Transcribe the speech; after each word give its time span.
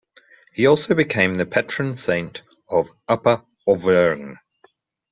He 0.55 0.65
also 0.65 0.95
became 0.95 1.35
the 1.35 1.45
patron 1.45 1.95
saint 1.95 2.41
of 2.67 2.89
Upper 3.07 3.43
Auvergne. 3.67 4.37